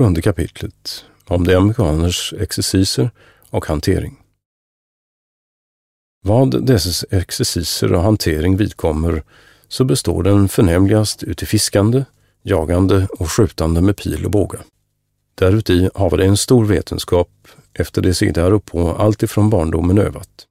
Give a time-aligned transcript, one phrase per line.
[0.00, 3.10] sjunde kapitlet om de amerikaners exerciser
[3.50, 4.16] och hantering.
[6.22, 9.22] Vad dessa exerciser och hantering vidkommer
[9.68, 12.04] så består den förnämligast uti fiskande,
[12.42, 14.58] jagande och skjutande med pil och båga.
[15.34, 20.46] Däruti har det en stor vetenskap efter det sig däruppå allt ifrån barndomen övat.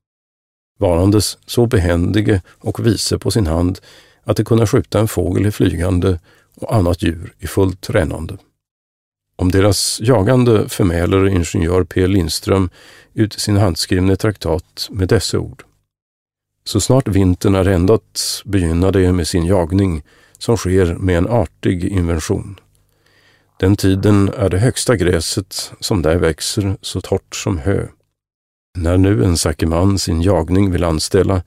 [0.80, 3.80] Varandes så behändige och vise på sin hand
[4.24, 6.20] att de kunna skjuta en fågel i flygande
[6.56, 8.38] och annat djur i fullt rännande.
[9.40, 12.08] Om deras jagande förmäler ingenjör P.
[12.08, 12.70] Lindström
[13.14, 15.64] ut sin handskrivne traktat med dessa ord.
[16.64, 20.04] Så snart vintern är ändat begynnar de med sin jagning
[20.38, 22.60] som sker med en artig invention.
[23.60, 27.88] Den tiden är det högsta gräset som där växer så torrt som hö.
[28.78, 31.44] När nu en sackeman sin jagning vill anställa,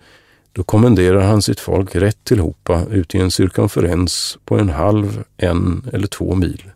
[0.53, 5.91] då kommenderar han sitt folk rätt tillhopa ut i en cirkumferens på en halv, en
[5.93, 6.72] eller två mil,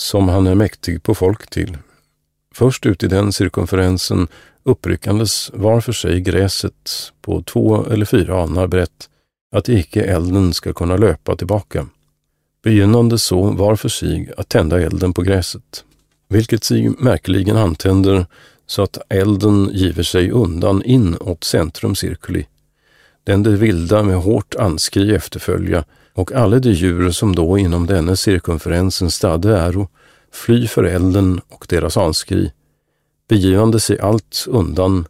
[0.00, 1.78] som han är mäktig på folk till.
[2.54, 4.28] Först ut i den cirkumferensen
[4.62, 9.08] uppryckandes var för sig gräset på två eller fyra anar brett,
[9.52, 11.86] att icke elden ska kunna löpa tillbaka.
[12.62, 15.84] Begynnande så var för sig att tända elden på gräset,
[16.28, 18.26] vilket sig märkligen antänder
[18.66, 22.46] så att elden giver sig undan in åt centrum circuli.
[23.24, 25.84] Den det vilda med hårt anskri efterfölja
[26.18, 29.88] och alla de djur som då inom denne cirkumferensen stadde äro
[30.32, 32.52] fly för elden och deras anskri,
[33.28, 35.06] begivande sig allt undan,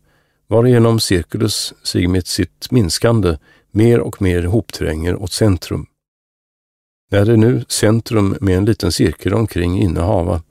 [0.46, 3.36] varigenom cirkulus sig med sitt minskande
[3.70, 5.86] mer och mer hoptränger åt centrum.
[7.10, 10.42] När det nu centrum med en liten cirkel omkring innehava,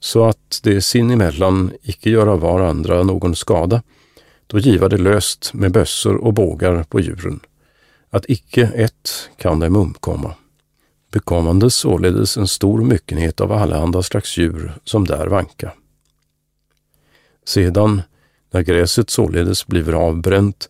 [0.00, 3.82] så att det sinemellan icke göra varandra någon skada,
[4.46, 7.40] då giva det löst med bössor och bågar på djuren,
[8.14, 10.34] att icke ett kan dem umkomma.
[11.12, 15.72] Bekommande således en stor myckenhet av allehanda slags djur som där vanka.
[17.44, 18.02] Sedan,
[18.50, 20.68] när gräset således bliver avbränt,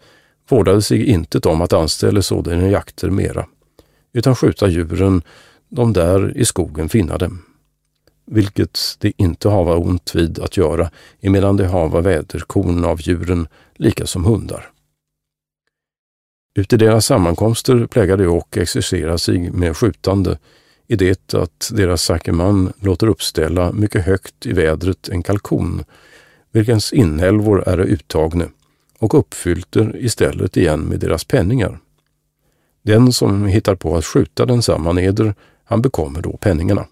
[0.49, 3.47] vårdade sig intet om att anställa sådana jakter mera,
[4.13, 5.23] utan skjuta djuren,
[5.69, 7.43] de där i skogen finna dem.
[8.27, 14.07] Vilket det inte hava ont vid att göra, emedan det hava väderkorn av djuren, lika
[14.07, 14.74] som hundar.
[16.57, 20.39] Uti deras sammankomster plägade och exercera sig med skjutande,
[20.87, 25.85] i det att deras sakeman låter uppställa mycket högt i vädret en kalkon,
[26.53, 28.49] vilkens inälvor är uttagne,
[28.99, 31.79] och uppfyllter istället igen med deras penningar.
[32.83, 35.35] Den som hittar på att skjuta densamma neder,
[35.65, 36.87] han bekommer då penningarna.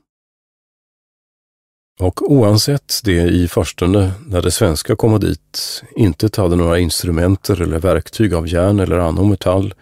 [2.02, 7.78] Och oansett det i förstone, när det svenska kom dit, inte hade några instrumenter eller
[7.78, 9.74] verktyg av järn eller annan metall,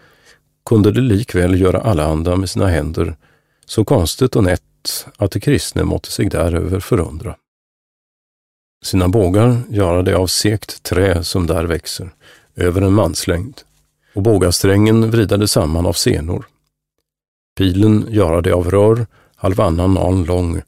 [0.65, 3.15] kunde det likväl göra allehanda med sina händer,
[3.65, 7.35] så konstigt och nätt att de kristne måtte sig däröver förundra.
[8.85, 12.09] Sina bågar göra det av sekt trä som där växer,
[12.55, 13.61] över en manslängd,
[14.15, 16.45] och bågasträngen vridade samman av senor.
[17.57, 20.61] Pilen göra det av rör, halvannan aln lång,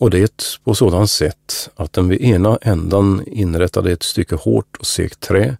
[0.00, 4.86] och det på sådant sätt att den vid ena ändan inrättade ett stycke hårt och
[4.86, 5.56] segt trä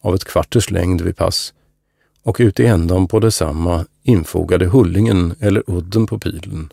[0.00, 1.54] av ett kvarters längd vid pass
[2.22, 6.72] och ut i ändan på detsamma infogade hullingen eller udden på pilen,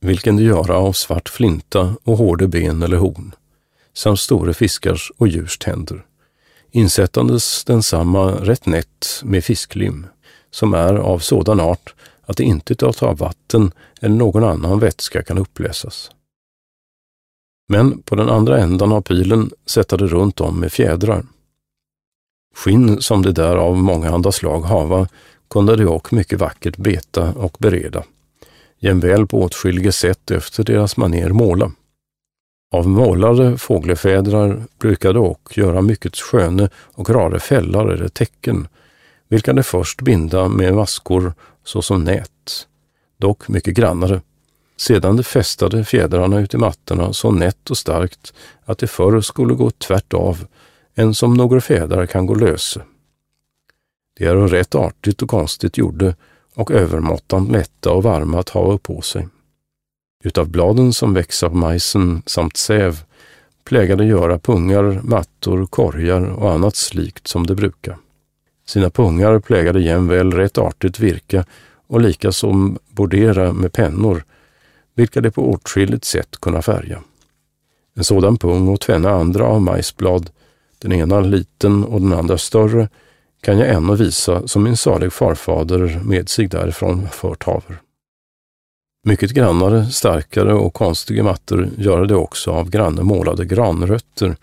[0.00, 3.34] vilken de göra av svart flinta och hårde ben eller horn,
[3.92, 6.04] samt stora fiskars och djurs tänder.
[6.70, 10.06] Insättandes densamma rätt nätt med fisklim,
[10.50, 11.94] som är av sådan art
[12.26, 16.10] att det inte av vatten eller någon annan vätska kan upplösas.
[17.68, 21.24] Men på den andra ändan av pilen sätta det runt om med fjädrar.
[22.56, 25.08] Skinn som det där av mångahanda slag hava
[25.50, 28.04] kunde de och mycket vackert beta och bereda,
[28.78, 31.72] jämväl på åtskilliga sätt efter deras maner måla.
[32.72, 38.68] Av målade fågelfädrar brukade och göra mycket sköne och rare fällar eller tecken,
[39.28, 42.66] vilka de först binda med maskor såsom nät,
[43.18, 44.20] dock mycket grannare
[44.76, 48.34] sedan de fästade fjädrarna ut i mattorna så nätt och starkt
[48.64, 50.46] att det förr skulle gå tvärt av
[50.94, 52.82] än som några fjädrar kan gå löse.
[54.18, 56.16] De är rätt artigt och konstigt gjorde
[56.54, 59.28] och övermåttan lätta och varma att ha på sig.
[60.24, 63.04] Utav bladen som växa av majsen samt säv
[63.64, 67.96] plägade göra pungar, mattor, korgar och annat slikt som de brukar.
[68.66, 71.44] Sina pungar plägade jämväl rätt artigt virka
[71.86, 74.24] och lika som bordera med pennor
[74.94, 77.02] vilka de på åtskilligt sätt kunna färga.
[77.96, 80.30] En sådan pung och tvenne andra av majsblad,
[80.78, 82.88] den ena liten och den andra större,
[83.40, 87.80] kan jag ännu visa som min salig farfader med sig därifrån fört haver.
[89.06, 94.36] Mycket grannare, starkare och konstiga mattor göra det också av granne målade granrötter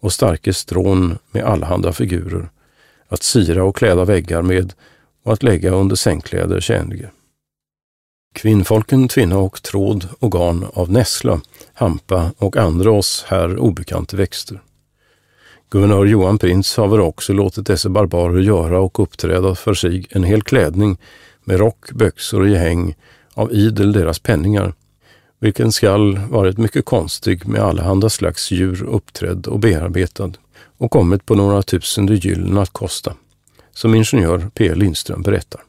[0.00, 2.48] och starka strån med allehanda figurer,
[3.08, 4.72] att sira och kläda väggar med
[5.22, 7.10] och att lägga under sängkläder tjänlige.
[8.36, 11.40] Kvinnfolken tvinna och tråd och garn av nässla,
[11.74, 14.62] hampa och andra oss här obekanta växter.
[15.70, 20.42] Guvernör Johan Prins har också låtit dessa barbarer göra och uppträda för sig en hel
[20.42, 20.98] klädning
[21.44, 22.94] med rock, byxor och gehäng
[23.34, 24.74] av idel deras penningar,
[25.40, 30.32] vilken skall varit mycket konstig med allehanda slags djur uppträdd och bearbetad
[30.78, 33.14] och kommit på några tusende gyllen att kosta,
[33.74, 34.74] som ingenjör P.
[34.74, 35.60] Lindström berättar.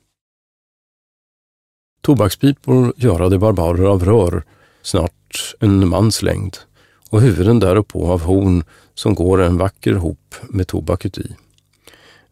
[2.07, 4.43] Tobakspipor göra de barbarer av rör,
[4.81, 6.57] snart en mans längd,
[7.09, 8.63] och huvuden därpå av horn
[8.93, 11.35] som går en vacker hop med tobaket i.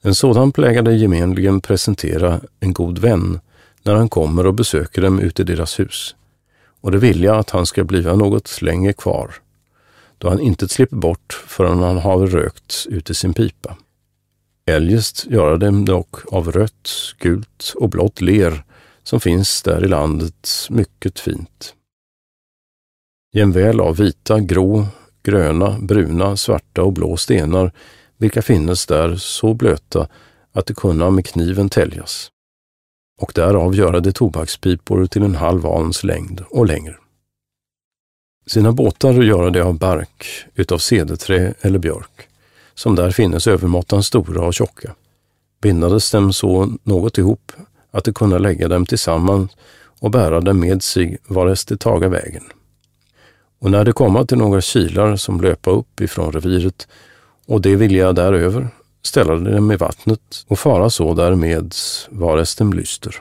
[0.01, 3.39] En sådan plägade gemenligen presentera en god vän
[3.83, 6.15] när han kommer och besöker dem ute i deras hus,
[6.81, 9.31] och det vilja att han ska bliva något länge kvar,
[10.17, 13.77] då han inte slipper bort förrän han har rökt ute sin pipa.
[14.65, 16.89] Eljest göra dem dock av rött,
[17.19, 18.63] gult och blått ler
[19.05, 21.75] som finns där i landet mycket fint.
[23.33, 24.87] Jämväl av vita, grå,
[25.23, 27.71] gröna, bruna, svarta och blå stenar,
[28.17, 30.07] vilka finnes där så blöta
[30.51, 32.31] att de kunna med kniven täljas
[33.21, 36.95] och därav göra de tobakspipor till en halv alns längd och längre.
[38.47, 40.25] Sina båtar göra de av bark,
[40.55, 42.27] utav cederträ eller björk,
[42.73, 44.95] som där finnes övermåttan stora och tjocka.
[45.61, 47.51] Bindades dem så något ihop
[47.95, 49.51] att de kunna lägga dem tillsammans
[49.99, 52.43] och bära dem med sig varest de taga vägen.
[53.59, 56.87] Och när de komma till några kilar som löpa upp ifrån reviret
[57.45, 58.67] och det vilja däröver,
[59.03, 61.73] ställa dem i vattnet och fara så därmed
[62.09, 63.15] varest dem lyster.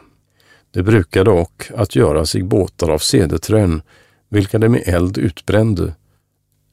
[0.71, 3.83] De brukade dock att göra sig båtar av cederträn,
[4.29, 5.95] vilka de med eld utbrände,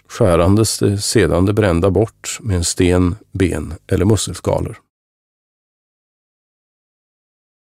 [0.08, 4.78] skärandes de sedan de brända bort med en sten, ben eller musselskalor.